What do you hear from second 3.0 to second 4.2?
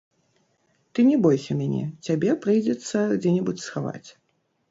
дзе-небудзь схаваць.